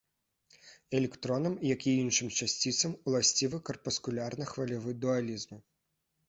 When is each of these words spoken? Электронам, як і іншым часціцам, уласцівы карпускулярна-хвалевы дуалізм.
Электронам, 0.99 1.57
як 1.73 1.79
і 1.91 1.93
іншым 2.05 2.31
часціцам, 2.45 2.95
уласцівы 3.11 3.57
карпускулярна-хвалевы 3.71 4.97
дуалізм. 5.05 5.53